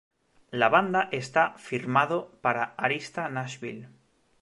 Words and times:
La 0.49 0.67
banda 0.67 1.09
está 1.11 1.53
firmado 1.59 2.31
para 2.41 2.73
Arista 2.75 3.29
Nashville. 3.29 3.87